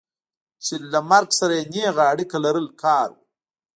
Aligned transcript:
چې 0.63 0.75
له 0.91 0.99
مرګ 1.09 1.29
سره 1.39 1.53
یې 1.59 1.65
نېغه 1.73 2.03
اړیکه 2.13 2.37
لرل 2.45 2.67
کار 2.83 3.07
و. 3.15 3.19